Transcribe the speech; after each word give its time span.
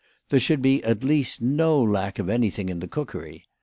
There 0.29 0.39
should 0.39 0.65
at 0.65 1.03
least 1.03 1.41
be 1.41 1.45
no 1.45 1.79
lack 1.79 2.17
of 2.17 2.27
anything 2.27 2.69
in 2.69 2.79
the 2.79 2.87
cookery. 2.87 3.45